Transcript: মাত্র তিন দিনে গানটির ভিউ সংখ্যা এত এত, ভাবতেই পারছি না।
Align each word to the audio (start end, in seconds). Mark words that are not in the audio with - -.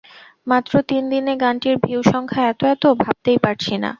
মাত্র 0.47 0.73
তিন 0.89 1.03
দিনে 1.11 1.33
গানটির 1.43 1.75
ভিউ 1.77 2.01
সংখ্যা 2.13 2.41
এত 2.51 2.61
এত, 2.73 2.83
ভাবতেই 3.01 3.39
পারছি 3.45 3.73
না। 3.77 3.89